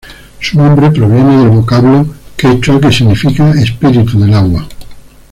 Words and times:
Su 0.39 0.57
nombre 0.57 0.89
proviene 0.89 1.37
del 1.37 1.49
vocablo 1.49 2.07
quechua 2.35 2.81
que 2.81 2.91
significa 2.91 3.51
""espíritu 3.51 4.19
del 4.19 4.33
agua"". 4.33 4.67